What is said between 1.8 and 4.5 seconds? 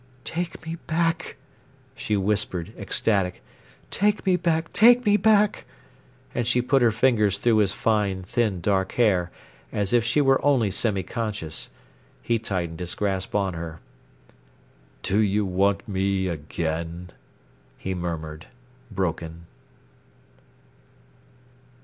she whispered, ecstatic. "Take me